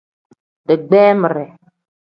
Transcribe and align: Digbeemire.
Digbeemire. 0.71 1.45